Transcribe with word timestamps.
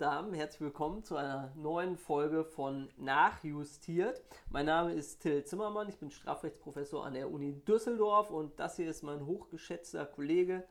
und 0.00 0.06
Damen, 0.06 0.32
herzlich 0.32 0.62
willkommen 0.62 1.04
zu 1.04 1.16
einer 1.16 1.52
neuen 1.56 1.98
Folge 1.98 2.42
von 2.42 2.88
Nachjustiert. 2.96 4.22
Mein 4.48 4.64
Name 4.64 4.94
ist 4.94 5.20
Till 5.20 5.44
Zimmermann, 5.44 5.90
ich 5.90 5.98
bin 5.98 6.10
Strafrechtsprofessor 6.10 7.04
an 7.04 7.12
der 7.12 7.30
Uni 7.30 7.62
Düsseldorf 7.66 8.30
und 8.30 8.58
das 8.58 8.76
hier 8.76 8.88
ist 8.88 9.02
mein 9.02 9.26
hochgeschätzter 9.26 10.06
Kollege 10.06 10.64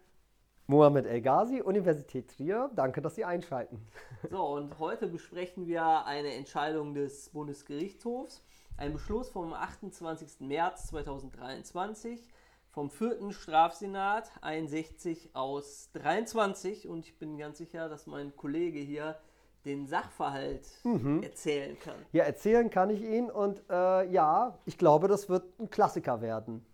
Mohamed 0.65 1.05
El 1.05 1.21
Ghazi, 1.21 1.61
Universität 1.61 2.35
Trier. 2.35 2.71
Danke, 2.75 3.03
dass 3.03 3.13
Sie 3.13 3.23
einschalten. 3.23 3.85
So, 4.31 4.43
und 4.43 4.79
heute 4.79 5.05
besprechen 5.05 5.67
wir 5.67 6.07
eine 6.07 6.33
Entscheidung 6.33 6.95
des 6.95 7.29
Bundesgerichtshofs, 7.29 8.43
ein 8.77 8.93
Beschluss 8.93 9.29
vom 9.29 9.53
28. 9.53 10.39
März 10.39 10.87
2023 10.87 12.31
vom 12.71 12.89
4. 12.89 13.31
Strafsenat 13.31 14.31
61 14.41 15.31
aus 15.33 15.89
23 15.93 16.87
und 16.87 17.05
ich 17.05 17.17
bin 17.17 17.37
ganz 17.37 17.57
sicher, 17.57 17.89
dass 17.89 18.05
mein 18.05 18.35
Kollege 18.35 18.79
hier 18.79 19.17
den 19.65 19.87
Sachverhalt 19.87 20.67
mhm. 20.83 21.23
erzählen 21.23 21.77
kann. 21.79 21.95
Ja, 22.11 22.23
erzählen 22.23 22.69
kann 22.69 22.89
ich 22.89 23.01
ihn 23.01 23.29
und 23.29 23.61
äh, 23.69 24.09
ja, 24.09 24.57
ich 24.65 24.77
glaube, 24.77 25.07
das 25.07 25.29
wird 25.29 25.59
ein 25.59 25.69
Klassiker 25.69 26.21
werden. 26.21 26.65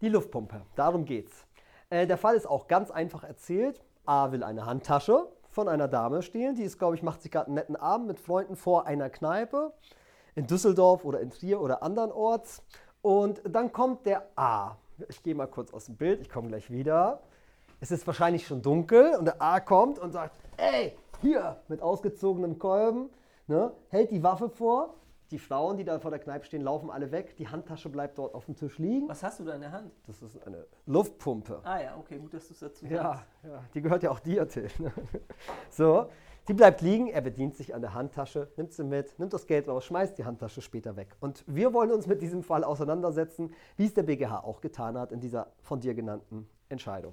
Die 0.00 0.08
Luftpumpe, 0.08 0.62
darum 0.76 1.04
geht's. 1.04 1.46
Äh, 1.90 2.06
der 2.06 2.18
Fall 2.18 2.36
ist 2.36 2.46
auch 2.46 2.68
ganz 2.68 2.90
einfach 2.90 3.24
erzählt. 3.24 3.80
A 4.04 4.32
will 4.32 4.42
eine 4.42 4.66
Handtasche 4.66 5.28
von 5.50 5.68
einer 5.68 5.88
Dame 5.88 6.22
stehlen, 6.22 6.54
die 6.54 6.62
ist, 6.62 6.78
glaube 6.78 6.94
ich, 6.94 7.02
macht 7.02 7.22
sich 7.22 7.30
gerade 7.30 7.46
einen 7.46 7.54
netten 7.54 7.76
Abend 7.76 8.06
mit 8.06 8.20
Freunden 8.20 8.56
vor 8.56 8.86
einer 8.86 9.10
Kneipe 9.10 9.72
in 10.34 10.46
Düsseldorf 10.46 11.04
oder 11.04 11.20
in 11.20 11.30
Trier 11.30 11.60
oder 11.60 11.82
andernorts. 11.82 12.62
Und 13.02 13.40
dann 13.44 13.72
kommt 13.72 14.06
der 14.06 14.28
A 14.36 14.76
ich 15.08 15.22
gehe 15.22 15.34
mal 15.34 15.46
kurz 15.46 15.72
aus 15.72 15.86
dem 15.86 15.96
Bild, 15.96 16.20
ich 16.20 16.28
komme 16.28 16.48
gleich 16.48 16.70
wieder. 16.70 17.20
Es 17.80 17.90
ist 17.90 18.06
wahrscheinlich 18.06 18.46
schon 18.46 18.62
dunkel 18.62 19.14
und 19.16 19.26
der 19.26 19.40
A 19.40 19.60
kommt 19.60 19.98
und 19.98 20.12
sagt, 20.12 20.36
ey, 20.56 20.96
hier, 21.20 21.60
mit 21.68 21.82
ausgezogenem 21.82 22.58
Kolben, 22.58 23.10
ne, 23.46 23.72
hält 23.88 24.10
die 24.10 24.22
Waffe 24.22 24.48
vor. 24.48 24.94
Die 25.30 25.38
Frauen, 25.38 25.76
die 25.76 25.84
da 25.84 25.98
vor 25.98 26.10
der 26.10 26.20
Kneipe 26.20 26.46
stehen, 26.46 26.62
laufen 26.62 26.90
alle 26.90 27.12
weg. 27.12 27.36
Die 27.36 27.48
Handtasche 27.48 27.90
bleibt 27.90 28.16
dort 28.16 28.34
auf 28.34 28.46
dem 28.46 28.56
Tisch 28.56 28.78
liegen. 28.78 29.08
Was 29.08 29.22
hast 29.22 29.40
du 29.40 29.44
da 29.44 29.54
in 29.54 29.60
der 29.60 29.72
Hand? 29.72 29.92
Das 30.06 30.22
ist 30.22 30.46
eine 30.46 30.66
Luftpumpe. 30.86 31.60
Ah 31.64 31.78
ja, 31.78 31.96
okay, 31.98 32.18
gut, 32.18 32.32
dass 32.32 32.48
du 32.48 32.54
es 32.54 32.60
dazu 32.60 32.86
sagst. 32.86 32.94
Ja, 32.94 33.26
ja, 33.42 33.64
die 33.74 33.82
gehört 33.82 34.02
ja 34.02 34.10
auch 34.10 34.20
dir, 34.20 34.48
Till. 34.48 34.70
Ne? 34.78 34.90
So, 35.70 36.06
Sie 36.48 36.54
bleibt 36.54 36.80
liegen, 36.80 37.08
er 37.08 37.20
bedient 37.20 37.56
sich 37.56 37.74
an 37.74 37.82
der 37.82 37.92
Handtasche, 37.92 38.50
nimmt 38.56 38.72
sie 38.72 38.82
mit, 38.82 39.18
nimmt 39.18 39.34
das 39.34 39.46
Geld 39.46 39.68
raus, 39.68 39.84
schmeißt 39.84 40.16
die 40.16 40.24
Handtasche 40.24 40.62
später 40.62 40.96
weg. 40.96 41.14
Und 41.20 41.44
wir 41.46 41.74
wollen 41.74 41.92
uns 41.92 42.06
mit 42.06 42.22
diesem 42.22 42.42
Fall 42.42 42.64
auseinandersetzen, 42.64 43.52
wie 43.76 43.84
es 43.84 43.92
der 43.92 44.04
BGH 44.04 44.44
auch 44.44 44.62
getan 44.62 44.96
hat 44.96 45.12
in 45.12 45.20
dieser 45.20 45.52
von 45.60 45.80
dir 45.80 45.92
genannten 45.92 46.48
Entscheidung. 46.70 47.12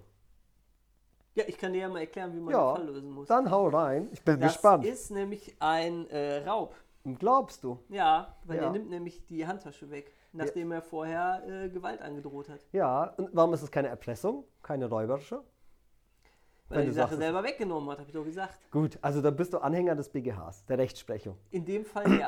Ja, 1.35 1.43
ich 1.47 1.57
kann 1.57 1.73
dir 1.73 1.81
ja 1.81 1.89
mal 1.89 1.99
erklären, 1.99 2.33
wie 2.33 2.39
man 2.39 2.53
ja, 2.53 2.73
den 2.73 2.77
Fall 2.77 2.93
lösen 2.93 3.11
muss. 3.11 3.27
Dann 3.27 3.51
hau 3.51 3.67
rein, 3.67 4.07
ich 4.13 4.21
bin 4.21 4.39
das 4.39 4.53
gespannt. 4.53 4.85
Das 4.85 4.93
ist 4.93 5.11
nämlich 5.11 5.55
ein 5.59 6.09
äh, 6.09 6.47
Raub. 6.47 6.73
Glaubst 7.19 7.63
du? 7.63 7.77
Ja, 7.89 8.35
weil 8.45 8.57
ja. 8.57 8.63
er 8.63 8.71
nimmt 8.71 8.89
nämlich 8.89 9.25
die 9.27 9.45
Handtasche 9.45 9.91
weg, 9.91 10.11
nachdem 10.31 10.71
ja. 10.71 10.77
er 10.77 10.81
vorher 10.81 11.43
äh, 11.45 11.69
Gewalt 11.69 12.01
angedroht 12.01 12.49
hat. 12.49 12.61
Ja, 12.71 13.13
und 13.17 13.29
warum 13.33 13.53
ist 13.53 13.61
es 13.61 13.69
keine 13.69 13.89
Erpressung, 13.89 14.45
keine 14.63 14.89
räuberische? 14.89 15.43
Weil 16.69 16.79
er 16.79 16.85
die 16.85 16.91
Sache 16.91 17.15
selber 17.15 17.43
weggenommen 17.43 17.91
hat, 17.91 17.99
habe 17.99 18.09
ich 18.09 18.15
doch 18.15 18.23
gesagt. 18.23 18.59
Gut, 18.71 18.97
also 19.01 19.21
da 19.21 19.29
bist 19.29 19.53
du 19.53 19.59
Anhänger 19.59 19.93
des 19.95 20.09
BGHs, 20.09 20.65
der 20.65 20.79
Rechtsprechung. 20.79 21.37
In 21.51 21.63
dem 21.63 21.85
Fall 21.85 22.11
ja. 22.19 22.27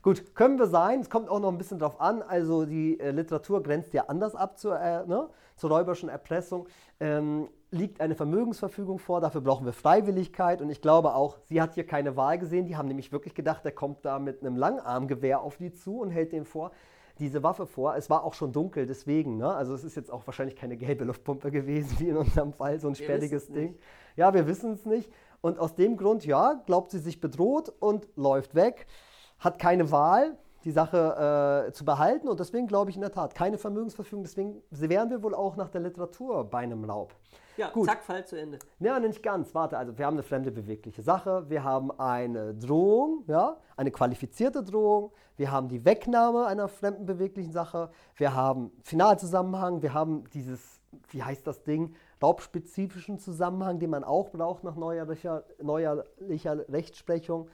Gut, 0.00 0.34
können 0.34 0.58
wir 0.58 0.66
sein. 0.66 1.00
Es 1.00 1.10
kommt 1.10 1.28
auch 1.28 1.40
noch 1.40 1.50
ein 1.50 1.58
bisschen 1.58 1.78
drauf 1.78 2.00
an. 2.00 2.22
Also 2.22 2.64
die 2.64 2.98
äh, 2.98 3.10
Literatur 3.10 3.62
grenzt 3.62 3.92
ja 3.92 4.04
anders 4.06 4.34
ab 4.34 4.58
zur, 4.58 4.80
äh, 4.80 5.04
ne, 5.06 5.28
zur 5.56 5.70
räuberischen 5.70 6.08
Erpressung. 6.08 6.68
Ähm, 7.00 7.50
liegt 7.70 8.00
eine 8.00 8.14
Vermögensverfügung 8.14 8.98
vor, 8.98 9.20
dafür 9.20 9.40
brauchen 9.40 9.66
wir 9.66 9.72
Freiwilligkeit 9.72 10.62
und 10.62 10.70
ich 10.70 10.80
glaube 10.80 11.14
auch, 11.14 11.38
sie 11.44 11.60
hat 11.60 11.74
hier 11.74 11.86
keine 11.86 12.16
Wahl 12.16 12.38
gesehen. 12.38 12.66
Die 12.66 12.76
haben 12.76 12.88
nämlich 12.88 13.12
wirklich 13.12 13.34
gedacht, 13.34 13.64
der 13.64 13.72
kommt 13.72 14.04
da 14.04 14.18
mit 14.18 14.40
einem 14.40 14.56
Langarmgewehr 14.56 15.40
auf 15.40 15.56
die 15.56 15.72
zu 15.72 16.00
und 16.00 16.10
hält 16.10 16.32
den 16.32 16.44
vor 16.44 16.70
diese 17.18 17.42
Waffe 17.42 17.66
vor. 17.66 17.96
Es 17.96 18.10
war 18.10 18.24
auch 18.24 18.34
schon 18.34 18.52
dunkel, 18.52 18.86
deswegen. 18.86 19.38
Ne? 19.38 19.48
Also 19.48 19.74
es 19.74 19.84
ist 19.84 19.96
jetzt 19.96 20.12
auch 20.12 20.26
wahrscheinlich 20.26 20.56
keine 20.56 20.76
gelbe 20.76 21.04
Luftpumpe 21.04 21.50
gewesen, 21.50 21.98
wie 21.98 22.08
in 22.08 22.16
unserem 22.16 22.52
Fall, 22.52 22.78
so 22.78 22.88
ein 22.88 22.94
sperriges 22.94 23.48
Ding. 23.48 23.72
Nicht. 23.72 23.80
Ja, 24.16 24.34
wir 24.34 24.46
wissen 24.46 24.72
es 24.72 24.84
nicht. 24.84 25.10
Und 25.40 25.58
aus 25.58 25.74
dem 25.74 25.96
Grund, 25.96 26.24
ja, 26.24 26.62
glaubt 26.66 26.90
sie 26.90 26.98
sich 26.98 27.20
bedroht 27.20 27.72
und 27.78 28.08
läuft 28.16 28.54
weg, 28.54 28.86
hat 29.38 29.58
keine 29.58 29.90
Wahl, 29.90 30.36
die 30.66 30.72
Sache 30.72 31.68
äh, 31.68 31.72
zu 31.72 31.84
behalten. 31.84 32.28
Und 32.28 32.40
deswegen 32.40 32.66
glaube 32.66 32.90
ich 32.90 32.96
in 32.96 33.00
der 33.00 33.12
Tat, 33.12 33.34
keine 33.34 33.56
Vermögensverfügung. 33.56 34.24
Deswegen 34.24 34.62
wären 34.70 35.08
wir 35.10 35.22
wohl 35.22 35.34
auch 35.34 35.56
nach 35.56 35.68
der 35.68 35.80
Literatur 35.80 36.44
bei 36.44 36.58
einem 36.58 36.84
Raub. 36.84 37.14
Ja, 37.56 37.70
Gut. 37.70 37.86
zack, 37.86 38.02
Fall 38.02 38.26
zu 38.26 38.38
Ende. 38.38 38.58
Ja, 38.80 38.98
nicht 38.98 39.22
ganz. 39.22 39.54
Warte, 39.54 39.78
also 39.78 39.96
wir 39.96 40.04
haben 40.04 40.14
eine 40.14 40.24
fremde 40.24 40.50
bewegliche 40.50 41.02
Sache, 41.02 41.48
wir 41.48 41.64
haben 41.64 41.90
eine 41.98 42.52
Drohung, 42.52 43.24
ja, 43.28 43.56
eine 43.76 43.90
qualifizierte 43.90 44.62
Drohung, 44.62 45.12
wir 45.36 45.50
haben 45.50 45.68
die 45.68 45.82
Wegnahme 45.84 46.46
einer 46.46 46.68
fremden 46.68 47.06
beweglichen 47.06 47.52
Sache, 47.52 47.90
wir 48.16 48.34
haben 48.34 48.72
Finalzusammenhang, 48.82 49.80
wir 49.80 49.94
haben 49.94 50.24
dieses, 50.34 50.80
wie 51.08 51.22
heißt 51.22 51.46
das 51.46 51.62
Ding, 51.62 51.94
raubspezifischen 52.22 53.18
Zusammenhang, 53.18 53.78
den 53.78 53.88
man 53.88 54.04
auch 54.04 54.28
braucht 54.30 54.62
nach 54.62 54.76
neuerlicher, 54.76 55.44
neuerlicher 55.62 56.68
Rechtsprechung. 56.68 57.48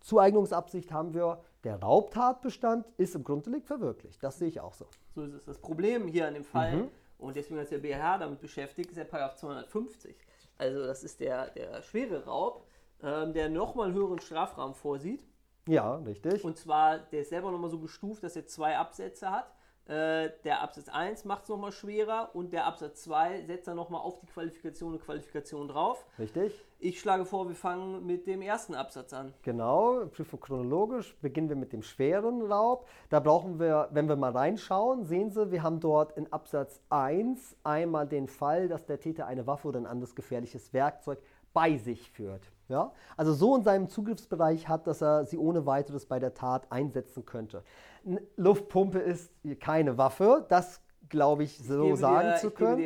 Zueignungsabsicht 0.00 0.92
haben 0.92 1.14
wir, 1.14 1.38
der 1.64 1.80
Raubtatbestand 1.80 2.86
ist 2.96 3.14
im 3.14 3.24
Grunddelikt 3.24 3.66
verwirklicht. 3.66 4.22
Das 4.22 4.38
sehe 4.38 4.48
ich 4.48 4.60
auch 4.60 4.74
so. 4.74 4.86
So 5.14 5.24
ist 5.24 5.34
es. 5.34 5.44
Das 5.44 5.58
Problem 5.58 6.08
hier 6.08 6.26
an 6.26 6.34
dem 6.34 6.44
Fall 6.44 6.76
mhm 6.76 6.90
und 7.20 7.36
deswegen 7.36 7.60
ist 7.60 7.70
der 7.70 7.78
BH 7.78 8.18
damit 8.18 8.40
beschäftigt, 8.40 8.90
ist 8.90 8.96
der 8.96 9.04
Paragraph 9.04 9.36
250. 9.36 10.16
Also 10.58 10.86
das 10.86 11.04
ist 11.04 11.20
der, 11.20 11.50
der 11.50 11.82
schwere 11.82 12.24
Raub, 12.24 12.66
ähm, 13.02 13.32
der 13.32 13.48
nochmal 13.48 13.92
höheren 13.92 14.20
Strafrahmen 14.20 14.74
vorsieht. 14.74 15.26
Ja, 15.68 15.96
richtig. 15.96 16.44
Und 16.44 16.56
zwar, 16.56 16.98
der 16.98 17.20
ist 17.20 17.28
selber 17.28 17.50
nochmal 17.50 17.70
so 17.70 17.78
gestuft, 17.78 18.22
dass 18.22 18.36
er 18.36 18.46
zwei 18.46 18.76
Absätze 18.76 19.30
hat. 19.30 19.54
Äh, 19.86 20.30
der 20.44 20.62
Absatz 20.62 20.88
1 20.88 21.24
macht 21.24 21.44
es 21.44 21.48
nochmal 21.48 21.72
schwerer 21.72 22.30
und 22.34 22.52
der 22.52 22.66
Absatz 22.66 23.02
2 23.02 23.42
setzt 23.42 23.66
dann 23.66 23.76
nochmal 23.76 24.00
auf 24.02 24.20
die 24.20 24.26
Qualifikation 24.26 24.92
und 24.92 25.02
Qualifikation 25.02 25.66
drauf. 25.66 26.06
Richtig. 26.18 26.64
Ich 26.78 27.00
schlage 27.00 27.24
vor, 27.24 27.48
wir 27.48 27.54
fangen 27.54 28.06
mit 28.06 28.26
dem 28.26 28.40
ersten 28.40 28.74
Absatz 28.74 29.12
an. 29.12 29.34
Genau, 29.42 30.06
Prüfung 30.06 30.40
chronologisch 30.40 31.16
beginnen 31.20 31.48
wir 31.48 31.56
mit 31.56 31.72
dem 31.72 31.82
schweren 31.82 32.50
Raub. 32.50 32.88
Da 33.08 33.20
brauchen 33.20 33.58
wir, 33.58 33.88
wenn 33.90 34.08
wir 34.08 34.16
mal 34.16 34.30
reinschauen, 34.30 35.04
sehen 35.04 35.30
Sie, 35.30 35.50
wir 35.50 35.62
haben 35.62 35.80
dort 35.80 36.16
in 36.16 36.32
Absatz 36.32 36.80
1 36.88 37.56
einmal 37.64 38.06
den 38.06 38.28
Fall, 38.28 38.68
dass 38.68 38.86
der 38.86 39.00
Täter 39.00 39.26
eine 39.26 39.46
Waffe 39.46 39.68
oder 39.68 39.80
ein 39.80 39.86
anderes 39.86 40.14
gefährliches 40.14 40.72
Werkzeug 40.72 41.18
bei 41.52 41.76
sich 41.76 42.10
führt. 42.10 42.42
Ja? 42.68 42.92
Also 43.16 43.32
so 43.32 43.56
in 43.56 43.62
seinem 43.62 43.88
Zugriffsbereich 43.88 44.68
hat, 44.68 44.86
dass 44.86 45.02
er 45.02 45.24
sie 45.26 45.38
ohne 45.38 45.66
weiteres 45.66 46.06
bei 46.06 46.18
der 46.18 46.34
Tat 46.34 46.70
einsetzen 46.70 47.26
könnte. 47.26 47.62
Eine 48.06 48.22
Luftpumpe 48.36 48.98
ist 48.98 49.32
keine 49.60 49.98
Waffe, 49.98 50.46
das 50.48 50.80
glaube 51.08 51.44
ich 51.44 51.58
so 51.58 51.92
ich 51.92 51.98
sagen 51.98 52.30
dir, 52.30 52.36
zu 52.36 52.50
können. 52.50 52.82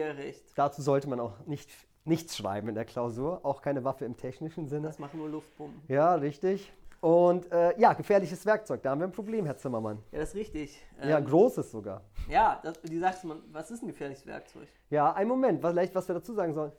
Dazu 0.56 0.82
sollte 0.82 1.08
man 1.08 1.20
auch 1.20 1.38
nicht, 1.46 1.70
nichts 2.04 2.36
schreiben 2.36 2.68
in 2.68 2.74
der 2.74 2.84
Klausur, 2.84 3.40
auch 3.44 3.62
keine 3.62 3.84
Waffe 3.84 4.04
im 4.04 4.16
technischen 4.16 4.66
Sinne. 4.66 4.88
Das 4.88 4.98
machen 4.98 5.20
nur 5.20 5.28
Luftpumpen. 5.28 5.82
Ja, 5.88 6.14
richtig. 6.14 6.72
Und 7.00 7.52
äh, 7.52 7.78
ja, 7.78 7.92
gefährliches 7.92 8.46
Werkzeug, 8.46 8.82
da 8.82 8.90
haben 8.90 9.00
wir 9.00 9.06
ein 9.06 9.12
Problem, 9.12 9.44
Herr 9.44 9.58
Zimmermann. 9.58 9.98
Ja, 10.10 10.20
das 10.20 10.30
ist 10.30 10.36
richtig. 10.36 10.82
Ja, 11.02 11.18
ähm, 11.18 11.26
großes 11.26 11.70
sogar. 11.70 12.00
Ja, 12.30 12.58
das, 12.62 12.80
die 12.80 12.98
sagst 12.98 13.24
man, 13.24 13.42
was 13.52 13.70
ist 13.70 13.82
ein 13.82 13.88
gefährliches 13.88 14.24
Werkzeug? 14.26 14.68
Ja, 14.88 15.12
ein 15.12 15.28
Moment, 15.28 15.60
vielleicht 15.60 15.94
was 15.94 16.08
wir 16.08 16.14
dazu 16.14 16.32
sagen 16.32 16.54
sollen. 16.54 16.72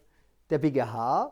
Der 0.50 0.58
BGH 0.58 1.32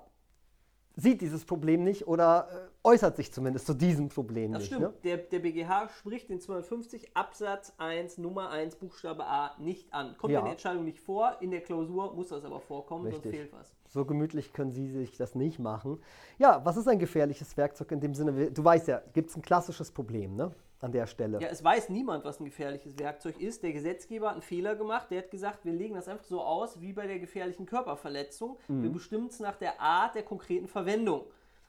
sieht 0.96 1.22
dieses 1.22 1.46
Problem 1.46 1.84
nicht 1.84 2.08
oder 2.08 2.48
äh, 2.52 2.88
äußert 2.88 3.16
sich 3.16 3.32
zumindest 3.32 3.66
zu 3.66 3.74
diesem 3.74 4.10
Problem 4.10 4.52
das 4.54 4.62
nicht. 4.62 4.72
Das 4.72 4.78
stimmt. 4.78 4.96
Ne? 4.96 5.02
Der, 5.04 5.18
der 5.18 5.40
BGH 5.40 5.90
spricht 6.00 6.30
den 6.30 6.40
250 6.40 7.16
Absatz 7.16 7.74
1 7.78 8.18
Nummer 8.20 8.50
1 8.50 8.76
Buchstabe 8.76 9.26
A 9.26 9.56
nicht 9.60 9.94
an. 9.94 10.16
Kommt 10.18 10.34
ja. 10.34 10.40
in 10.40 10.46
der 10.46 10.52
Entscheidung 10.54 10.84
nicht 10.84 11.00
vor, 11.00 11.38
in 11.42 11.52
der 11.52 11.62
Klausur 11.62 12.14
muss 12.14 12.30
das 12.30 12.46
aber 12.46 12.60
vorkommen, 12.60 13.06
Richtig. 13.06 13.24
sonst 13.24 13.36
fehlt 13.36 13.54
was. 13.54 13.74
So 13.94 14.06
gemütlich 14.06 14.54
können 14.54 14.72
Sie 14.72 14.90
sich 14.90 15.18
das 15.18 15.36
nicht 15.36 15.60
machen. 15.60 16.00
Ja, 16.40 16.66
was 16.66 16.78
ist 16.78 16.88
ein 16.88 16.98
gefährliches 16.98 17.56
Werkzeug 17.58 17.92
in 17.92 18.00
dem 18.00 18.16
Sinne? 18.16 18.50
Du 18.50 18.64
weißt 18.64 18.88
ja, 18.88 19.04
gibt 19.14 19.30
es 19.30 19.36
ein 19.36 19.44
klassisches 19.44 19.92
Problem, 19.92 20.36
ne? 20.36 20.52
an 20.80 20.92
der 20.92 21.06
Stelle. 21.06 21.40
Ja, 21.40 21.48
es 21.48 21.64
weiß 21.64 21.90
niemand, 21.90 22.26
was 22.26 22.40
ein 22.40 22.46
gefährliches 22.46 22.98
Werkzeug 22.98 23.40
ist. 23.40 23.62
Der 23.62 23.72
Gesetzgeber 23.72 24.28
hat 24.28 24.34
einen 24.34 24.42
Fehler 24.42 24.76
gemacht. 24.76 25.12
Der 25.12 25.20
hat 25.20 25.30
gesagt, 25.32 25.64
wir 25.64 25.74
legen 25.74 25.94
das 25.94 26.08
einfach 26.08 26.26
so 26.26 26.42
aus 26.42 26.82
wie 26.82 26.92
bei 26.92 27.06
der 27.06 27.20
gefährlichen 27.20 27.68
Körperverletzung. 27.68 28.58
Mhm. 28.68 28.84
Wir 28.84 28.90
bestimmen 28.90 29.28
es 29.28 29.40
nach 29.40 29.56
der 29.56 29.80
Art 29.80 30.16
der 30.16 30.24
konkreten 30.24 30.68
Verwendung. 30.68 31.26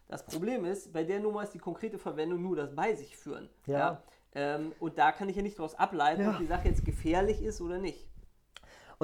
Das 0.08 0.24
Problem 0.24 0.64
ist, 0.64 0.92
bei 0.92 1.04
der 1.04 1.20
Nummer 1.20 1.42
ist 1.42 1.52
die 1.52 1.58
konkrete 1.58 1.98
Verwendung 1.98 2.40
nur 2.42 2.56
das 2.56 2.74
bei 2.74 2.94
sich 2.94 3.16
führen. 3.16 3.50
Ja. 3.66 3.78
ja? 3.78 4.02
Ähm, 4.34 4.72
und 4.80 4.98
da 4.98 5.12
kann 5.12 5.28
ich 5.28 5.36
ja 5.36 5.42
nicht 5.42 5.58
daraus 5.58 5.74
ableiten, 5.76 6.22
ja. 6.22 6.30
ob 6.30 6.38
die 6.38 6.46
Sache 6.46 6.68
jetzt 6.68 6.84
gefährlich 6.84 7.42
ist 7.42 7.60
oder 7.60 7.78
nicht. 7.78 8.06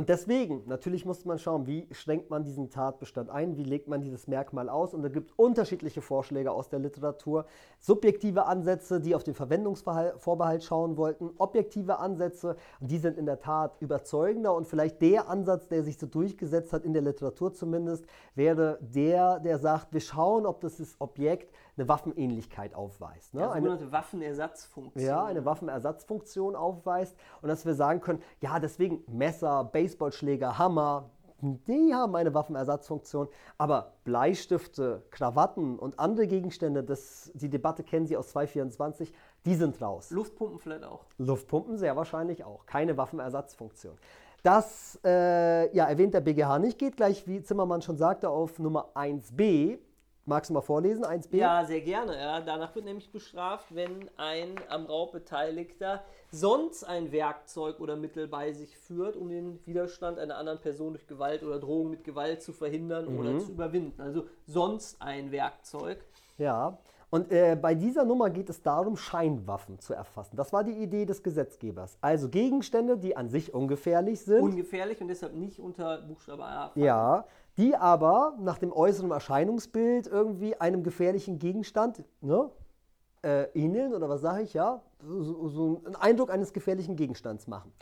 Und 0.00 0.08
deswegen, 0.08 0.62
natürlich 0.64 1.04
muss 1.04 1.26
man 1.26 1.38
schauen, 1.38 1.66
wie 1.66 1.86
schränkt 1.90 2.30
man 2.30 2.42
diesen 2.42 2.70
Tatbestand 2.70 3.28
ein, 3.28 3.58
wie 3.58 3.64
legt 3.64 3.86
man 3.86 4.00
dieses 4.00 4.28
Merkmal 4.28 4.70
aus. 4.70 4.94
Und 4.94 5.02
da 5.02 5.10
gibt 5.10 5.28
es 5.28 5.34
unterschiedliche 5.36 6.00
Vorschläge 6.00 6.52
aus 6.52 6.70
der 6.70 6.78
Literatur. 6.78 7.44
Subjektive 7.80 8.46
Ansätze, 8.46 8.98
die 8.98 9.14
auf 9.14 9.24
den 9.24 9.34
Verwendungsvorbehalt 9.34 10.64
schauen 10.64 10.96
wollten, 10.96 11.32
objektive 11.36 11.98
Ansätze, 11.98 12.56
die 12.80 12.96
sind 12.96 13.18
in 13.18 13.26
der 13.26 13.40
Tat 13.40 13.76
überzeugender. 13.80 14.54
Und 14.54 14.66
vielleicht 14.66 15.02
der 15.02 15.28
Ansatz, 15.28 15.68
der 15.68 15.82
sich 15.82 15.98
so 15.98 16.06
durchgesetzt 16.06 16.72
hat, 16.72 16.86
in 16.86 16.94
der 16.94 17.02
Literatur 17.02 17.52
zumindest, 17.52 18.06
wäre 18.34 18.78
der, 18.80 19.38
der 19.40 19.58
sagt, 19.58 19.92
wir 19.92 20.00
schauen, 20.00 20.46
ob 20.46 20.62
das 20.62 20.80
Objekt 20.98 21.52
eine 21.80 21.88
Waffenähnlichkeit 21.88 22.74
aufweist. 22.74 23.34
Ne? 23.34 23.40
Ja, 23.40 23.50
eine, 23.50 23.66
sogenannte 23.66 23.92
Waffenersatzfunktion. 23.92 25.04
ja, 25.04 25.24
eine 25.24 25.44
Waffenersatzfunktion 25.44 26.54
aufweist 26.54 27.16
und 27.40 27.48
dass 27.48 27.64
wir 27.64 27.74
sagen 27.74 28.00
können, 28.00 28.22
ja, 28.40 28.58
deswegen 28.58 29.02
Messer, 29.08 29.64
Baseballschläger, 29.64 30.58
Hammer, 30.58 31.10
die 31.42 31.94
haben 31.94 32.14
eine 32.16 32.34
Waffenersatzfunktion, 32.34 33.28
aber 33.56 33.94
Bleistifte, 34.04 35.02
Krawatten 35.10 35.78
und 35.78 35.98
andere 35.98 36.26
Gegenstände, 36.26 36.84
das, 36.84 37.30
die 37.34 37.48
Debatte 37.48 37.82
kennen 37.82 38.06
Sie 38.06 38.16
aus 38.16 38.28
224, 38.28 39.14
die 39.46 39.54
sind 39.54 39.80
raus. 39.80 40.10
Luftpumpen 40.10 40.58
vielleicht 40.58 40.84
auch. 40.84 41.06
Luftpumpen 41.16 41.78
sehr 41.78 41.96
wahrscheinlich 41.96 42.44
auch, 42.44 42.66
keine 42.66 42.98
Waffenersatzfunktion. 42.98 43.96
Das 44.42 44.98
äh, 45.02 45.74
ja, 45.74 45.86
erwähnt 45.86 46.12
der 46.12 46.20
BGH 46.20 46.58
nicht, 46.58 46.78
geht 46.78 46.96
gleich, 46.96 47.26
wie 47.26 47.42
Zimmermann 47.42 47.80
schon 47.80 47.96
sagte, 47.96 48.28
auf 48.28 48.58
Nummer 48.58 48.90
1b. 48.94 49.78
Magst 50.30 50.48
du 50.48 50.54
mal 50.54 50.60
vorlesen, 50.60 51.04
1b? 51.04 51.38
Ja, 51.38 51.64
sehr 51.64 51.80
gerne. 51.80 52.16
Ja. 52.16 52.40
Danach 52.40 52.72
wird 52.76 52.84
nämlich 52.84 53.10
bestraft, 53.10 53.74
wenn 53.74 54.08
ein 54.16 54.60
am 54.68 54.86
Raub 54.86 55.10
Beteiligter 55.10 56.04
sonst 56.30 56.84
ein 56.84 57.10
Werkzeug 57.10 57.80
oder 57.80 57.96
Mittel 57.96 58.28
bei 58.28 58.52
sich 58.52 58.78
führt, 58.78 59.16
um 59.16 59.28
den 59.28 59.58
Widerstand 59.66 60.20
einer 60.20 60.36
anderen 60.36 60.60
Person 60.60 60.92
durch 60.92 61.08
Gewalt 61.08 61.42
oder 61.42 61.58
Drohung 61.58 61.90
mit 61.90 62.04
Gewalt 62.04 62.42
zu 62.42 62.52
verhindern 62.52 63.18
oder 63.18 63.40
zu 63.40 63.50
überwinden. 63.50 64.00
Also 64.00 64.28
sonst 64.46 65.02
ein 65.02 65.32
Werkzeug. 65.32 65.98
Ja, 66.38 66.78
und 67.10 67.32
äh, 67.32 67.58
bei 67.60 67.74
dieser 67.74 68.04
Nummer 68.04 68.30
geht 68.30 68.48
es 68.50 68.62
darum, 68.62 68.96
Scheinwaffen 68.96 69.80
zu 69.80 69.94
erfassen. 69.94 70.36
Das 70.36 70.52
war 70.52 70.62
die 70.62 70.72
Idee 70.72 71.04
des 71.06 71.22
Gesetzgebers. 71.22 71.98
Also 72.00 72.28
Gegenstände, 72.28 72.96
die 72.96 73.16
an 73.16 73.28
sich 73.28 73.52
ungefährlich 73.52 74.20
sind. 74.20 74.40
Ungefährlich 74.40 75.00
und 75.00 75.08
deshalb 75.08 75.34
nicht 75.34 75.58
unter 75.58 76.02
Buchstabe 76.02 76.44
A. 76.44 76.68
fallen. 76.68 76.84
ja, 76.84 77.24
die 77.58 77.74
aber 77.74 78.36
nach 78.40 78.58
dem 78.58 78.72
äußeren 78.72 79.10
Erscheinungsbild 79.10 80.06
irgendwie 80.06 80.54
einem 80.60 80.84
gefährlichen 80.84 81.40
Gegenstand 81.40 82.04
ne, 82.20 82.48
äh, 83.22 83.44
ähneln 83.54 83.92
oder 83.92 84.08
was 84.08 84.20
sage 84.20 84.44
ich, 84.44 84.54
ja, 84.54 84.80
so, 85.02 85.48
so 85.48 85.82
einen 85.84 85.96
Eindruck 85.96 86.30
eines 86.30 86.52
gefährlichen 86.52 86.94
Gegenstands 86.94 87.48
machen. 87.48 87.72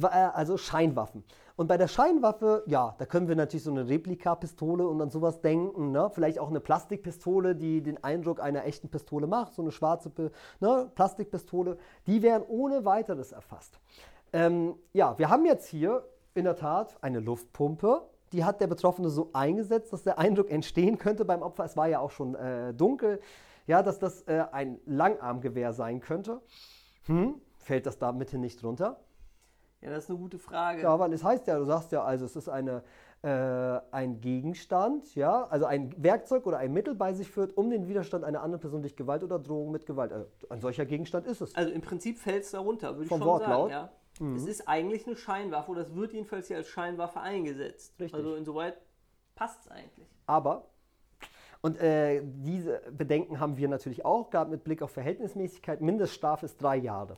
Äh, 0.00 0.06
Also 0.06 0.56
Scheinwaffen. 0.56 1.24
Und 1.56 1.66
bei 1.66 1.76
der 1.76 1.88
Scheinwaffe, 1.88 2.62
ja, 2.66 2.94
da 2.96 3.04
können 3.04 3.28
wir 3.28 3.36
natürlich 3.36 3.64
so 3.64 3.70
eine 3.70 3.86
Replikapistole 3.86 4.86
und 4.86 5.00
an 5.02 5.10
sowas 5.10 5.42
denken. 5.42 5.90
Ne? 5.90 6.08
Vielleicht 6.10 6.38
auch 6.38 6.48
eine 6.48 6.60
Plastikpistole, 6.60 7.54
die 7.54 7.82
den 7.82 8.02
Eindruck 8.02 8.40
einer 8.40 8.64
echten 8.64 8.88
Pistole 8.88 9.26
macht. 9.26 9.52
So 9.52 9.60
eine 9.60 9.70
schwarze 9.70 10.10
ne? 10.60 10.90
Plastikpistole. 10.94 11.76
Die 12.06 12.22
werden 12.22 12.44
ohne 12.48 12.86
weiteres 12.86 13.32
erfasst. 13.32 13.78
Ähm, 14.32 14.74
ja, 14.94 15.18
wir 15.18 15.28
haben 15.28 15.44
jetzt 15.44 15.66
hier 15.66 16.08
in 16.32 16.44
der 16.44 16.56
Tat 16.56 16.96
eine 17.02 17.20
Luftpumpe. 17.20 18.08
Die 18.32 18.44
hat 18.44 18.60
der 18.60 18.68
Betroffene 18.68 19.10
so 19.10 19.28
eingesetzt, 19.32 19.92
dass 19.92 20.02
der 20.02 20.18
Eindruck 20.18 20.50
entstehen 20.50 20.96
könnte 20.96 21.26
beim 21.26 21.42
Opfer. 21.42 21.64
Es 21.64 21.76
war 21.76 21.88
ja 21.88 21.98
auch 21.98 22.12
schon 22.12 22.36
äh, 22.36 22.72
dunkel. 22.72 23.20
Ja, 23.66 23.82
dass 23.82 23.98
das 23.98 24.22
äh, 24.22 24.44
ein 24.50 24.78
Langarmgewehr 24.86 25.72
sein 25.72 26.00
könnte. 26.00 26.40
Hm? 27.04 27.34
Fällt 27.58 27.84
das 27.84 27.98
da 27.98 28.12
mithin 28.12 28.40
nicht 28.40 28.64
runter? 28.64 28.98
Ja, 29.80 29.90
das 29.90 30.04
ist 30.04 30.10
eine 30.10 30.18
gute 30.18 30.38
Frage. 30.38 30.82
Ja, 30.82 30.98
weil 30.98 31.12
es 31.12 31.24
heißt 31.24 31.46
ja, 31.46 31.58
du 31.58 31.64
sagst 31.64 31.92
ja, 31.92 32.04
also 32.04 32.26
es 32.26 32.36
ist 32.36 32.48
eine, 32.48 32.82
äh, 33.22 33.28
ein 33.90 34.20
Gegenstand, 34.20 35.14
ja, 35.14 35.44
also 35.46 35.64
ein 35.64 35.94
Werkzeug 35.96 36.46
oder 36.46 36.58
ein 36.58 36.72
Mittel 36.72 36.94
bei 36.94 37.14
sich 37.14 37.30
führt, 37.30 37.56
um 37.56 37.70
den 37.70 37.88
Widerstand 37.88 38.24
einer 38.24 38.42
anderen 38.42 38.60
Person 38.60 38.82
durch 38.82 38.96
Gewalt 38.96 39.22
oder 39.22 39.38
Drohung 39.38 39.70
mit 39.70 39.86
Gewalt. 39.86 40.12
Äh, 40.12 40.24
ein 40.50 40.60
solcher 40.60 40.84
Gegenstand 40.84 41.26
ist 41.26 41.40
es. 41.40 41.54
Also 41.54 41.72
im 41.72 41.80
Prinzip 41.80 42.18
fällt 42.18 42.44
es 42.44 42.50
darunter, 42.50 42.92
würde 42.92 43.04
ich 43.04 43.08
Vom 43.08 43.20
schon 43.20 43.28
Wortlaut? 43.28 43.70
sagen. 43.70 43.88
Ja. 44.20 44.36
Es 44.36 44.46
ist 44.46 44.68
eigentlich 44.68 45.06
eine 45.06 45.16
Scheinwaffe 45.16 45.70
oder 45.70 45.80
es 45.80 45.94
wird 45.94 46.12
jedenfalls 46.12 46.48
hier 46.48 46.58
als 46.58 46.68
Scheinwaffe 46.68 47.20
eingesetzt. 47.20 47.94
Richtig. 47.98 48.14
Also 48.14 48.34
insoweit 48.34 48.76
passt 49.34 49.60
es 49.62 49.68
eigentlich. 49.68 50.06
Aber, 50.26 50.66
und 51.62 51.80
äh, 51.80 52.20
diese 52.22 52.82
Bedenken 52.90 53.40
haben 53.40 53.56
wir 53.56 53.68
natürlich 53.68 54.04
auch, 54.04 54.28
gerade 54.28 54.50
mit 54.50 54.62
Blick 54.62 54.82
auf 54.82 54.90
Verhältnismäßigkeit, 54.90 55.80
Mindeststrafe 55.80 56.44
ist 56.44 56.60
drei 56.60 56.76
Jahre. 56.76 57.16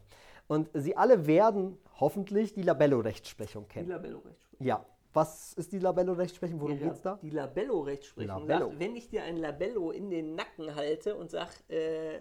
Und 0.48 0.68
sie 0.74 0.96
alle 0.96 1.26
werden 1.26 1.78
hoffentlich 2.00 2.52
die 2.54 2.62
Labello-Rechtsprechung 2.62 3.64
Die 3.68 3.72
kennen. 3.74 3.88
Labello-Rechtsprechung. 3.88 4.66
Ja. 4.66 4.84
Was 5.14 5.52
ist 5.54 5.72
die 5.72 5.78
Labello-Rechtsprechung? 5.78 6.58
Worum 6.60 6.78
Ja, 6.78 6.86
geht's 6.88 7.02
da? 7.02 7.18
Die 7.22 7.30
Labello-Rechtsprechung 7.30 8.46
Labello. 8.48 8.68
sagt, 8.70 8.80
wenn 8.80 8.96
ich 8.96 9.08
dir 9.10 9.22
ein 9.24 9.36
Labello 9.36 9.90
in 9.90 10.08
den 10.10 10.34
Nacken 10.34 10.74
halte 10.74 11.14
und 11.16 11.30
sag, 11.30 11.48
äh, 11.68 12.16
äh, 12.16 12.20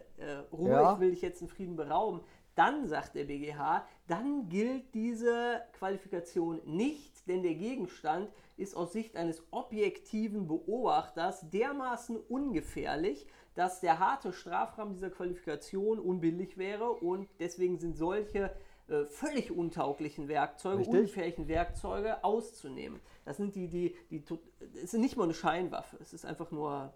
Ruhe, 0.51 0.69
Ja. 0.71 0.93
ich 0.93 0.99
will 0.99 1.11
dich 1.11 1.21
jetzt 1.21 1.41
in 1.41 1.47
Frieden 1.47 1.75
berauben, 1.77 2.19
dann 2.55 2.85
sagt 2.87 3.15
der 3.15 3.23
BGH, 3.23 3.85
dann 4.07 4.49
gilt 4.49 4.93
diese 4.93 5.61
Qualifikation 5.79 6.59
nicht, 6.65 7.25
denn 7.29 7.43
der 7.43 7.55
Gegenstand 7.55 8.27
ist 8.61 8.75
aus 8.75 8.93
Sicht 8.93 9.15
eines 9.17 9.43
objektiven 9.51 10.47
Beobachters 10.47 11.49
dermaßen 11.49 12.17
ungefährlich, 12.17 13.27
dass 13.55 13.81
der 13.81 13.99
harte 13.99 14.31
Strafrahmen 14.31 14.93
dieser 14.93 15.09
Qualifikation 15.09 15.99
unbillig 15.99 16.57
wäre 16.57 16.91
und 16.91 17.27
deswegen 17.39 17.77
sind 17.79 17.97
solche 17.97 18.51
äh, 18.87 19.03
völlig 19.05 19.51
untauglichen 19.51 20.27
Werkzeuge, 20.27 20.79
Richtig. 20.79 20.93
ungefährlichen 20.95 21.47
Werkzeuge 21.47 22.23
auszunehmen. 22.23 22.99
Das 23.25 23.37
sind 23.37 23.55
die, 23.55 23.67
die, 23.67 23.95
die, 24.09 24.23
to- 24.23 24.39
es 24.75 24.93
ist 24.93 24.99
nicht 24.99 25.17
mal 25.17 25.25
eine 25.25 25.33
Scheinwaffe, 25.33 25.97
es 26.01 26.13
ist 26.13 26.25
einfach 26.25 26.51
nur 26.51 26.93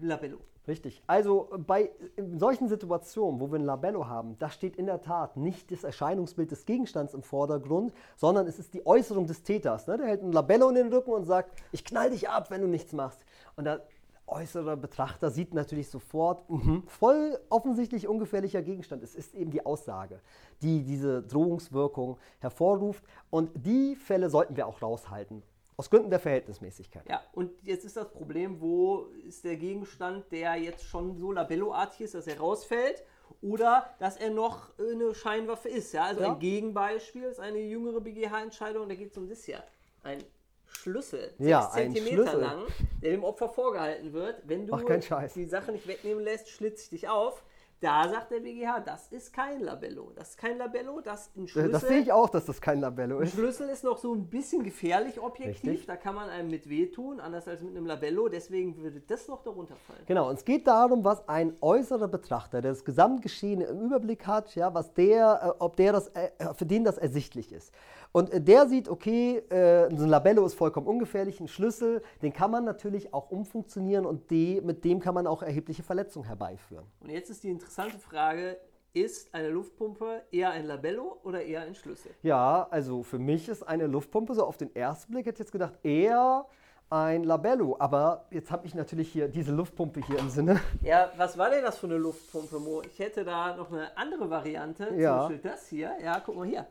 Labello. 0.00 0.38
Richtig. 0.68 1.02
Also 1.06 1.48
bei 1.66 1.90
in 2.16 2.38
solchen 2.38 2.68
Situationen, 2.68 3.40
wo 3.40 3.50
wir 3.50 3.58
ein 3.58 3.64
Labello 3.64 4.06
haben, 4.06 4.36
da 4.38 4.50
steht 4.50 4.76
in 4.76 4.84
der 4.84 5.00
Tat 5.00 5.38
nicht 5.38 5.72
das 5.72 5.82
Erscheinungsbild 5.82 6.50
des 6.50 6.66
Gegenstands 6.66 7.14
im 7.14 7.22
Vordergrund, 7.22 7.94
sondern 8.16 8.46
es 8.46 8.58
ist 8.58 8.74
die 8.74 8.86
Äußerung 8.86 9.26
des 9.26 9.42
Täters. 9.42 9.86
Ne? 9.86 9.96
Der 9.96 10.06
hält 10.06 10.22
ein 10.22 10.30
Labello 10.30 10.68
in 10.68 10.74
den 10.74 10.92
Rücken 10.92 11.10
und 11.12 11.24
sagt, 11.24 11.58
ich 11.72 11.86
knall 11.86 12.10
dich 12.10 12.28
ab, 12.28 12.50
wenn 12.50 12.60
du 12.60 12.68
nichts 12.68 12.92
machst. 12.92 13.24
Und 13.56 13.64
der 13.64 13.82
äußere 14.26 14.76
Betrachter 14.76 15.30
sieht 15.30 15.54
natürlich 15.54 15.88
sofort, 15.88 16.48
mhm, 16.50 16.82
voll 16.86 17.38
offensichtlich 17.48 18.06
ungefährlicher 18.06 18.60
Gegenstand. 18.60 19.02
Es 19.02 19.14
ist 19.14 19.34
eben 19.34 19.50
die 19.50 19.64
Aussage, 19.64 20.20
die 20.60 20.84
diese 20.84 21.22
Drohungswirkung 21.22 22.18
hervorruft. 22.40 23.02
Und 23.30 23.50
die 23.54 23.96
Fälle 23.96 24.28
sollten 24.28 24.54
wir 24.54 24.66
auch 24.66 24.82
raushalten. 24.82 25.42
Aus 25.78 25.88
Gründen 25.90 26.10
der 26.10 26.18
Verhältnismäßigkeit. 26.18 27.08
Ja, 27.08 27.22
und 27.32 27.52
jetzt 27.62 27.84
ist 27.84 27.96
das 27.96 28.10
Problem, 28.10 28.60
wo 28.60 29.06
ist 29.24 29.44
der 29.44 29.54
Gegenstand, 29.56 30.24
der 30.32 30.56
jetzt 30.56 30.82
schon 30.84 31.16
so 31.16 31.30
labelloartig 31.30 32.00
ist, 32.00 32.14
dass 32.16 32.26
er 32.26 32.38
rausfällt 32.40 33.04
oder 33.42 33.88
dass 34.00 34.16
er 34.16 34.30
noch 34.30 34.70
eine 34.76 35.14
Scheinwaffe 35.14 35.68
ist. 35.68 35.92
Ja? 35.92 36.06
Also 36.06 36.22
Ja. 36.22 36.32
ein 36.32 36.40
Gegenbeispiel 36.40 37.22
ist 37.22 37.38
eine 37.38 37.60
jüngere 37.60 38.00
BGH-Entscheidung, 38.00 38.88
da 38.88 38.96
geht 38.96 39.12
es 39.12 39.16
um 39.18 39.28
das 39.28 39.44
hier. 39.44 39.62
Ein 40.02 40.18
Schlüssel, 40.66 41.32
Ja, 41.38 41.62
sechs 41.62 41.74
ein 41.76 41.94
Zentimeter 41.94 42.22
Schlüssel. 42.24 42.40
lang, 42.40 42.62
der 43.00 43.10
dem 43.12 43.22
Opfer 43.22 43.48
vorgehalten 43.48 44.12
wird. 44.12 44.42
Wenn 44.48 44.66
du 44.66 44.74
Ach, 44.74 45.28
die 45.32 45.44
Sache 45.46 45.70
nicht 45.70 45.86
wegnehmen 45.86 46.24
lässt, 46.24 46.48
schlitze 46.48 46.82
ich 46.82 46.90
dich 46.90 47.08
auf. 47.08 47.44
Da 47.80 48.08
sagt 48.08 48.32
der 48.32 48.40
BGH, 48.40 48.80
das 48.80 49.06
ist 49.08 49.32
kein 49.32 49.60
Labello. 49.60 50.10
Das 50.16 50.30
ist 50.30 50.38
kein 50.38 50.58
Labello, 50.58 51.00
das 51.00 51.28
ist 51.28 51.36
ein 51.36 51.46
Schlüssel. 51.46 51.70
Das 51.70 51.86
sehe 51.86 52.00
ich 52.00 52.10
auch, 52.10 52.28
dass 52.28 52.44
das 52.44 52.60
kein 52.60 52.80
Labello 52.80 53.18
Ein 53.18 53.22
ist. 53.22 53.34
Schlüssel 53.34 53.68
ist 53.68 53.84
noch 53.84 53.98
so 53.98 54.12
ein 54.12 54.28
bisschen 54.28 54.64
gefährlich 54.64 55.20
objektiv, 55.20 55.70
Richtig. 55.70 55.86
da 55.86 55.96
kann 55.96 56.16
man 56.16 56.28
einem 56.28 56.50
mit 56.50 56.68
wehtun, 56.68 57.20
anders 57.20 57.46
als 57.46 57.62
mit 57.62 57.76
einem 57.76 57.86
Labello, 57.86 58.28
deswegen 58.28 58.76
würde 58.78 59.00
das 59.00 59.28
noch 59.28 59.44
darunter 59.44 59.76
fallen. 59.86 60.02
Genau, 60.06 60.28
und 60.28 60.38
es 60.38 60.44
geht 60.44 60.66
darum, 60.66 61.04
was 61.04 61.28
ein 61.28 61.54
äußerer 61.60 62.08
Betrachter, 62.08 62.60
der 62.62 62.72
das 62.72 62.84
Gesamtgeschehene 62.84 63.64
im 63.66 63.80
Überblick 63.82 64.26
hat, 64.26 64.56
ja, 64.56 64.74
was 64.74 64.92
der, 64.94 65.40
äh, 65.40 65.62
ob 65.62 65.76
der 65.76 65.92
das, 65.92 66.08
äh, 66.08 66.30
für 66.54 66.66
den 66.66 66.82
das 66.82 66.98
ersichtlich 66.98 67.52
ist. 67.52 67.72
Und 68.12 68.32
äh, 68.32 68.40
der 68.40 68.66
sieht, 68.68 68.88
okay, 68.88 69.38
äh, 69.50 69.88
so 69.94 70.04
ein 70.04 70.08
Labello 70.08 70.44
ist 70.46 70.54
vollkommen 70.54 70.86
ungefährlich, 70.86 71.40
ein 71.40 71.48
Schlüssel, 71.48 72.02
den 72.22 72.32
kann 72.32 72.50
man 72.50 72.64
natürlich 72.64 73.12
auch 73.12 73.30
umfunktionieren 73.30 74.06
und 74.06 74.30
die, 74.30 74.60
mit 74.62 74.84
dem 74.84 75.00
kann 75.00 75.14
man 75.14 75.26
auch 75.26 75.42
erhebliche 75.42 75.82
Verletzungen 75.82 76.26
herbeiführen. 76.26 76.84
Und 77.00 77.10
jetzt 77.10 77.30
ist 77.30 77.42
die 77.42 77.50
interessante 77.50 77.98
Frage, 77.98 78.56
ist 78.94 79.32
eine 79.34 79.48
Luftpumpe 79.50 80.22
eher 80.32 80.50
ein 80.50 80.64
Labello 80.64 81.18
oder 81.22 81.42
eher 81.42 81.60
ein 81.62 81.74
Schlüssel? 81.74 82.10
Ja, 82.22 82.66
also 82.70 83.02
für 83.02 83.18
mich 83.18 83.48
ist 83.48 83.62
eine 83.62 83.86
Luftpumpe 83.86 84.34
so 84.34 84.44
auf 84.44 84.56
den 84.56 84.74
ersten 84.74 85.12
Blick, 85.12 85.26
hätte 85.26 85.36
ich 85.36 85.40
jetzt 85.40 85.52
gedacht, 85.52 85.74
eher 85.82 86.46
ein 86.90 87.22
Labello. 87.24 87.76
Aber 87.78 88.24
jetzt 88.30 88.50
habe 88.50 88.66
ich 88.66 88.74
natürlich 88.74 89.12
hier 89.12 89.28
diese 89.28 89.52
Luftpumpe 89.52 90.00
hier 90.06 90.18
im 90.18 90.30
Sinne. 90.30 90.58
Ja, 90.82 91.12
was 91.18 91.36
war 91.36 91.50
denn 91.50 91.62
das 91.62 91.78
für 91.78 91.86
eine 91.86 91.98
Luftpumpe, 91.98 92.58
Mo? 92.58 92.80
Ich 92.90 92.98
hätte 92.98 93.24
da 93.24 93.54
noch 93.54 93.70
eine 93.70 93.94
andere 93.96 94.30
Variante, 94.30 94.88
Ja. 94.96 95.26
zum 95.26 95.34
Beispiel 95.34 95.50
das 95.50 95.68
hier. 95.68 95.92
Ja, 96.02 96.20
guck 96.24 96.36
mal 96.36 96.46
hier. 96.46 96.66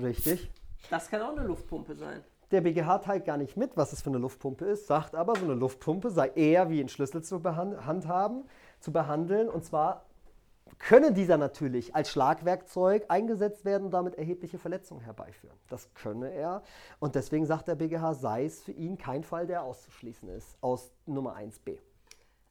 Richtig. 0.00 0.50
Das 0.90 1.08
kann 1.08 1.22
auch 1.22 1.36
eine 1.36 1.46
Luftpumpe 1.46 1.94
sein. 1.94 2.22
Der 2.50 2.60
BGH 2.60 2.98
teilt 2.98 3.24
gar 3.24 3.38
nicht 3.38 3.56
mit, 3.56 3.76
was 3.78 3.92
es 3.92 4.02
für 4.02 4.10
eine 4.10 4.18
Luftpumpe 4.18 4.66
ist, 4.66 4.86
sagt 4.86 5.14
aber, 5.14 5.36
so 5.36 5.44
eine 5.44 5.54
Luftpumpe 5.54 6.10
sei 6.10 6.28
eher 6.28 6.68
wie 6.68 6.80
ein 6.80 6.90
Schlüssel 6.90 7.22
zu 7.22 7.42
handhaben, 7.42 8.44
zu 8.78 8.92
behandeln. 8.92 9.48
Und 9.48 9.64
zwar 9.64 10.04
könne 10.78 11.12
dieser 11.12 11.38
natürlich 11.38 11.94
als 11.94 12.10
Schlagwerkzeug 12.10 13.06
eingesetzt 13.08 13.64
werden 13.64 13.84
und 13.84 13.90
damit 13.92 14.16
erhebliche 14.16 14.58
Verletzungen 14.58 15.00
herbeiführen. 15.00 15.56
Das 15.70 15.88
könne 15.94 16.30
er. 16.30 16.62
Und 16.98 17.14
deswegen 17.14 17.46
sagt 17.46 17.68
der 17.68 17.74
BGH, 17.74 18.14
sei 18.14 18.44
es 18.44 18.60
für 18.60 18.72
ihn 18.72 18.98
kein 18.98 19.24
Fall, 19.24 19.46
der 19.46 19.62
auszuschließen 19.62 20.28
ist 20.28 20.58
aus 20.60 20.92
Nummer 21.06 21.36
1b. 21.36 21.78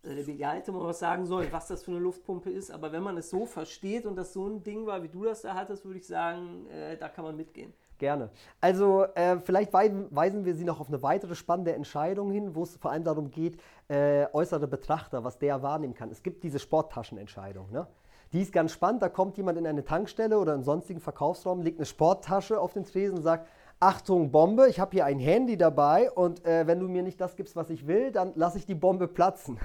Also 0.04 0.16
der 0.16 0.24
BGH 0.24 0.54
hätte 0.54 0.72
mal 0.72 0.84
was 0.84 1.00
sagen 1.00 1.26
sollen, 1.26 1.48
was 1.52 1.68
das 1.68 1.84
für 1.84 1.92
eine 1.92 2.00
Luftpumpe 2.00 2.50
ist, 2.50 2.72
aber 2.72 2.92
wenn 2.92 3.04
man 3.04 3.18
es 3.18 3.30
so 3.30 3.46
versteht 3.46 4.08
und 4.08 4.16
das 4.16 4.34
so 4.34 4.48
ein 4.48 4.64
Ding 4.64 4.88
war, 4.88 5.04
wie 5.04 5.10
du 5.10 5.24
das 5.24 5.44
da 5.44 5.54
hattest, 5.54 5.86
würde 5.86 6.00
ich 6.00 6.08
sagen, 6.08 6.66
äh, 6.72 6.98
da 6.98 7.08
kann 7.08 7.24
man 7.24 7.36
mitgehen. 7.36 7.72
Gerne. 8.00 8.32
Also 8.62 9.04
äh, 9.14 9.38
vielleicht 9.40 9.72
weisen, 9.74 10.08
weisen, 10.10 10.44
wir 10.44 10.56
Sie 10.56 10.66
noch 10.66 10.80
auf 10.80 10.88
eine 10.88 11.04
weitere 11.04 11.36
spannende 11.36 11.74
Entscheidung 11.74 12.32
hin, 12.32 12.56
wo 12.56 12.64
es 12.64 12.78
vor 12.78 12.92
allem 12.92 13.04
darum 13.04 13.30
geht, 13.30 13.62
äh, 13.90 14.26
äußere 14.34 14.68
Betrachter, 14.68 15.24
was 15.24 15.38
der 15.38 15.62
wahrnehmen 15.62 15.94
kann. 15.94 16.10
Es 16.10 16.24
gibt 16.24 16.44
diese 16.44 16.58
Sporttaschenentscheidung. 16.58 17.72
Ne? 17.72 17.86
Die 18.34 18.42
ist 18.42 18.54
ganz 18.54 18.72
spannend. 18.72 19.04
Da 19.04 19.10
kommt 19.10 19.38
jemand 19.38 19.60
in 19.60 19.68
eine 19.68 19.84
Tankstelle 19.84 20.40
oder 20.40 20.56
einen 20.56 20.64
sonstigen 20.64 21.00
Verkaufsraum, 21.00 21.62
legt 21.62 21.78
eine 21.78 21.86
Sporttasche 21.86 22.60
auf 22.60 22.74
den 22.74 22.86
Tresen 22.86 23.18
und 23.18 23.24
sagt, 23.24 23.48
Achtung, 23.80 24.32
Bombe, 24.32 24.68
ich 24.68 24.80
habe 24.80 24.92
hier 24.94 25.06
ein 25.06 25.20
Handy 25.20 25.58
dabei 25.58 26.12
und 26.12 26.46
äh, 26.46 26.68
wenn 26.68 26.80
du 26.80 26.88
mir 26.88 27.04
nicht 27.04 27.20
das 27.20 27.36
gibst, 27.36 27.56
was 27.56 27.70
ich 27.70 27.88
will, 27.88 28.12
dann 28.12 28.32
lasse 28.36 28.58
ich 28.58 28.66
die 28.66 28.76
Bombe 28.76 29.08
platzen. 29.08 29.60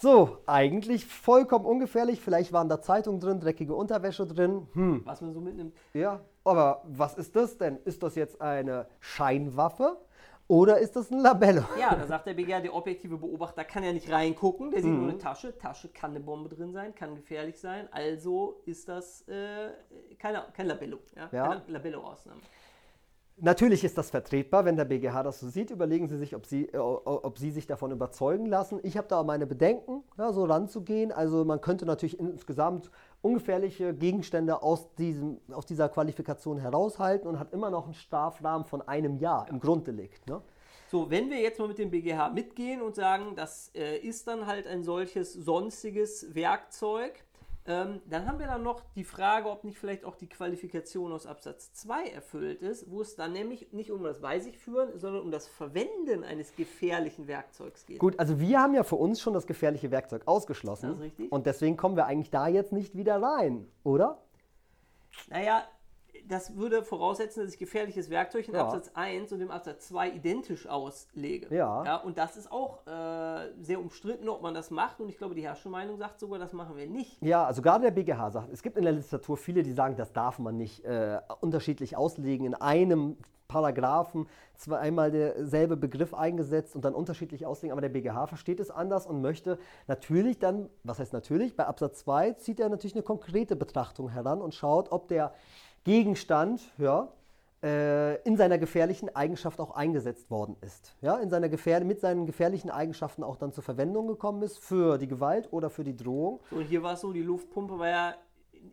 So, 0.00 0.38
eigentlich 0.46 1.06
vollkommen 1.06 1.64
ungefährlich. 1.64 2.20
Vielleicht 2.20 2.52
waren 2.52 2.68
da 2.68 2.80
Zeitungen 2.80 3.18
drin, 3.18 3.40
dreckige 3.40 3.74
Unterwäsche 3.74 4.26
drin. 4.26 4.68
Hm. 4.74 5.02
Was 5.04 5.20
man 5.20 5.32
so 5.32 5.40
mitnimmt. 5.40 5.74
Ja, 5.92 6.20
aber 6.44 6.82
was 6.84 7.14
ist 7.18 7.34
das 7.34 7.58
denn? 7.58 7.78
Ist 7.84 8.02
das 8.04 8.14
jetzt 8.14 8.40
eine 8.40 8.86
Scheinwaffe? 9.00 9.96
Oder 10.46 10.78
ist 10.78 10.94
das 10.94 11.10
ein 11.10 11.18
Labello? 11.18 11.64
Ja, 11.78 11.94
da 11.94 12.06
sagt 12.06 12.26
der 12.26 12.34
BGH, 12.34 12.60
der 12.60 12.74
objektive 12.74 13.18
Beobachter 13.18 13.64
kann 13.64 13.84
ja 13.84 13.92
nicht 13.92 14.10
reingucken, 14.10 14.70
der 14.70 14.80
sieht 14.80 14.90
mhm. 14.90 15.00
nur 15.00 15.08
eine 15.10 15.18
Tasche. 15.18 15.58
Tasche 15.58 15.88
kann 15.88 16.12
eine 16.12 16.20
Bombe 16.20 16.48
drin 16.48 16.72
sein, 16.72 16.94
kann 16.94 17.14
gefährlich 17.16 17.58
sein. 17.58 17.86
Also 17.90 18.62
ist 18.64 18.88
das 18.88 19.28
äh, 19.28 19.72
keine, 20.18 20.44
kein 20.54 20.66
Labello. 20.66 21.00
Ja? 21.16 21.28
ja. 21.32 21.48
Keine 21.48 21.62
Labello-Ausnahme. 21.66 22.40
Natürlich 23.40 23.84
ist 23.84 23.96
das 23.96 24.10
vertretbar, 24.10 24.64
wenn 24.64 24.76
der 24.76 24.84
BGH 24.84 25.22
das 25.22 25.38
so 25.38 25.48
sieht. 25.48 25.70
Überlegen 25.70 26.08
Sie 26.08 26.16
sich, 26.16 26.34
ob 26.34 26.44
Sie, 26.44 26.66
äh, 26.66 26.76
ob 26.78 27.38
Sie 27.38 27.50
sich 27.50 27.66
davon 27.66 27.92
überzeugen 27.92 28.46
lassen. 28.46 28.80
Ich 28.82 28.96
habe 28.96 29.06
da 29.06 29.22
meine 29.22 29.46
Bedenken, 29.46 30.02
ja, 30.16 30.32
so 30.32 30.44
ranzugehen. 30.44 31.12
Also 31.12 31.44
man 31.44 31.60
könnte 31.60 31.86
natürlich 31.86 32.18
insgesamt 32.18 32.90
ungefährliche 33.22 33.94
Gegenstände 33.94 34.62
aus, 34.62 34.92
diesem, 34.96 35.40
aus 35.52 35.66
dieser 35.66 35.88
Qualifikation 35.88 36.58
heraushalten 36.58 37.28
und 37.28 37.38
hat 37.38 37.52
immer 37.52 37.70
noch 37.70 37.84
einen 37.84 37.94
Strafrahmen 37.94 38.66
von 38.66 38.82
einem 38.82 39.18
Jahr 39.18 39.46
im 39.48 39.60
Grunddelikt. 39.60 40.26
Ne? 40.26 40.42
So, 40.90 41.10
wenn 41.10 41.30
wir 41.30 41.38
jetzt 41.38 41.58
mal 41.58 41.68
mit 41.68 41.78
dem 41.78 41.90
BGH 41.90 42.30
mitgehen 42.30 42.82
und 42.82 42.94
sagen, 42.96 43.34
das 43.36 43.70
äh, 43.74 43.98
ist 43.98 44.26
dann 44.26 44.46
halt 44.46 44.66
ein 44.66 44.82
solches 44.82 45.32
sonstiges 45.32 46.34
Werkzeug, 46.34 47.24
ähm, 47.68 48.00
dann 48.06 48.26
haben 48.26 48.38
wir 48.38 48.46
dann 48.46 48.62
noch 48.62 48.82
die 48.96 49.04
Frage, 49.04 49.50
ob 49.50 49.62
nicht 49.62 49.78
vielleicht 49.78 50.06
auch 50.06 50.16
die 50.16 50.26
Qualifikation 50.26 51.12
aus 51.12 51.26
Absatz 51.26 51.74
2 51.74 52.08
erfüllt 52.08 52.62
ist, 52.62 52.90
wo 52.90 53.02
es 53.02 53.14
dann 53.14 53.32
nämlich 53.32 53.72
nicht 53.72 53.90
um 53.90 54.02
das 54.02 54.22
Bei 54.22 54.40
sich 54.40 54.58
führen, 54.58 54.98
sondern 54.98 55.22
um 55.22 55.30
das 55.30 55.46
Verwenden 55.46 56.24
eines 56.24 56.56
gefährlichen 56.56 57.28
Werkzeugs 57.28 57.84
geht. 57.84 57.98
Gut, 57.98 58.18
also 58.18 58.40
wir 58.40 58.58
haben 58.58 58.74
ja 58.74 58.84
für 58.84 58.96
uns 58.96 59.20
schon 59.20 59.34
das 59.34 59.46
gefährliche 59.46 59.90
Werkzeug 59.90 60.22
ausgeschlossen. 60.26 60.88
Das 60.88 60.96
ist 60.96 61.02
richtig. 61.02 61.30
Und 61.30 61.44
deswegen 61.44 61.76
kommen 61.76 61.96
wir 61.96 62.06
eigentlich 62.06 62.30
da 62.30 62.48
jetzt 62.48 62.72
nicht 62.72 62.96
wieder 62.96 63.20
rein, 63.20 63.68
oder? 63.84 64.22
Naja, 65.28 65.64
das 66.28 66.56
würde 66.56 66.82
voraussetzen, 66.82 67.42
dass 67.42 67.52
ich 67.52 67.58
gefährliches 67.58 68.10
Werkzeug 68.10 68.48
in 68.48 68.54
ja. 68.54 68.62
Absatz 68.62 68.90
1 68.94 69.32
und 69.32 69.40
im 69.40 69.50
Absatz 69.50 69.88
2 69.88 70.10
identisch 70.10 70.66
auslege. 70.66 71.54
Ja. 71.54 71.84
ja 71.84 71.96
und 71.96 72.18
das 72.18 72.36
ist 72.36 72.52
auch 72.52 72.86
äh, 72.86 73.52
sehr 73.60 73.80
umstritten, 73.80 74.28
ob 74.28 74.42
man 74.42 74.54
das 74.54 74.70
macht. 74.70 75.00
Und 75.00 75.08
ich 75.08 75.18
glaube, 75.18 75.34
die 75.34 75.42
Herrschermeinung 75.42 75.96
sagt 75.96 76.20
sogar, 76.20 76.38
das 76.38 76.52
machen 76.52 76.76
wir 76.76 76.86
nicht. 76.86 77.20
Ja, 77.22 77.44
also 77.44 77.62
gerade 77.62 77.84
der 77.84 77.90
BGH 77.90 78.30
sagt, 78.30 78.52
es 78.52 78.62
gibt 78.62 78.76
in 78.76 78.84
der 78.84 78.92
Literatur 78.92 79.36
viele, 79.36 79.62
die 79.62 79.72
sagen, 79.72 79.96
das 79.96 80.12
darf 80.12 80.38
man 80.38 80.56
nicht 80.56 80.84
äh, 80.84 81.18
unterschiedlich 81.40 81.96
auslegen. 81.96 82.46
In 82.46 82.54
einem 82.54 83.16
Paragraphen 83.48 84.28
zweimal 84.54 85.10
derselbe 85.10 85.76
Begriff 85.76 86.12
eingesetzt 86.12 86.76
und 86.76 86.84
dann 86.84 86.94
unterschiedlich 86.94 87.46
auslegen, 87.46 87.72
aber 87.72 87.80
der 87.80 87.88
BGH 87.88 88.26
versteht 88.26 88.60
es 88.60 88.70
anders 88.70 89.06
und 89.06 89.22
möchte 89.22 89.58
natürlich 89.86 90.38
dann, 90.38 90.68
was 90.84 90.98
heißt 90.98 91.14
natürlich, 91.14 91.56
bei 91.56 91.64
Absatz 91.64 92.00
2 92.00 92.32
zieht 92.32 92.60
er 92.60 92.68
natürlich 92.68 92.94
eine 92.94 93.02
konkrete 93.02 93.56
Betrachtung 93.56 94.10
heran 94.10 94.42
und 94.42 94.54
schaut, 94.54 94.92
ob 94.92 95.08
der 95.08 95.32
Gegenstand 95.88 96.60
ja, 96.76 97.08
äh, 97.62 98.20
in 98.24 98.36
seiner 98.36 98.58
gefährlichen 98.58 99.16
Eigenschaft 99.16 99.58
auch 99.58 99.70
eingesetzt 99.70 100.30
worden 100.30 100.54
ist. 100.60 100.94
Ja, 101.00 101.16
in 101.16 101.30
seiner 101.30 101.48
Gefähr 101.48 101.82
mit 101.82 101.98
seinen 102.00 102.26
gefährlichen 102.26 102.68
Eigenschaften 102.68 103.24
auch 103.24 103.36
dann 103.36 103.52
zur 103.52 103.64
Verwendung 103.64 104.06
gekommen 104.06 104.42
ist 104.42 104.58
für 104.58 104.98
die 104.98 105.08
Gewalt 105.08 105.50
oder 105.50 105.70
für 105.70 105.84
die 105.84 105.96
Drohung. 105.96 106.40
So, 106.50 106.56
und 106.56 106.64
hier 106.64 106.82
war 106.82 106.92
es 106.92 107.00
so, 107.00 107.10
die 107.14 107.22
Luftpumpe 107.22 107.78
war 107.78 107.88
ja 107.88 108.14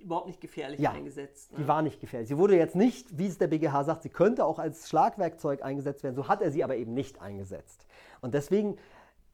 überhaupt 0.02 0.28
nicht 0.28 0.42
gefährlich 0.42 0.82
ja, 0.82 0.92
eingesetzt. 0.92 1.54
Ne? 1.54 1.60
Die 1.60 1.68
war 1.70 1.82
nicht 1.82 2.02
gefährlich. 2.02 2.28
Sie 2.28 2.38
wurde 2.38 2.58
jetzt 2.58 2.76
nicht, 2.76 3.18
wie 3.18 3.28
es 3.28 3.38
der 3.38 3.48
BGH 3.48 3.86
sagt, 3.86 4.04
sie 4.04 4.10
könnte 4.10 4.44
auch 4.44 4.60
als 4.60 4.90
Schlagwerkzeug 4.90 5.64
eingesetzt 5.64 6.04
werden. 6.04 6.16
So 6.16 6.28
hat 6.28 6.42
er 6.42 6.52
sie 6.52 6.66
aber 6.66 6.76
eben 6.76 6.94
nicht 6.94 7.22
eingesetzt. 7.22 7.86
Und 8.20 8.34
deswegen 8.34 8.78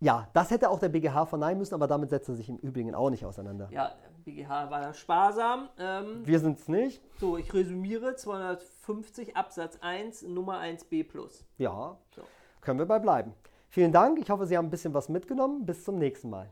ja, 0.01 0.27
das 0.33 0.49
hätte 0.49 0.69
auch 0.69 0.79
der 0.79 0.89
BGH 0.89 1.27
verneinen 1.27 1.59
müssen, 1.59 1.75
aber 1.75 1.87
damit 1.87 2.09
setzt 2.09 2.27
er 2.27 2.35
sich 2.35 2.49
im 2.49 2.57
Übrigen 2.57 2.95
auch 2.95 3.11
nicht 3.11 3.23
auseinander. 3.23 3.69
Ja, 3.71 3.91
BGH 4.25 4.69
war 4.71 4.81
da 4.81 4.93
sparsam. 4.95 5.69
Ähm, 5.77 6.25
Wir 6.25 6.39
sind 6.39 6.59
es 6.59 6.67
nicht. 6.67 7.03
So, 7.19 7.37
ich 7.37 7.53
resümiere 7.53 8.15
250 8.15 9.37
Absatz 9.37 9.77
1 9.79 10.23
Nummer 10.23 10.59
1b 10.59 11.07
plus. 11.07 11.45
Ja, 11.57 11.97
so. 12.15 12.23
können 12.61 12.79
wir 12.79 12.87
bei 12.87 12.97
bleiben. 12.97 13.33
Vielen 13.69 13.91
Dank. 13.91 14.19
Ich 14.19 14.29
hoffe, 14.31 14.47
Sie 14.47 14.57
haben 14.57 14.65
ein 14.65 14.71
bisschen 14.71 14.93
was 14.93 15.07
mitgenommen. 15.07 15.65
Bis 15.65 15.83
zum 15.83 15.97
nächsten 15.99 16.29
Mal. 16.31 16.49